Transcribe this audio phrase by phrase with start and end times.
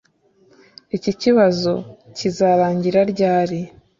[0.95, 1.71] Iki kibazo
[2.17, 3.59] kizarangira ryari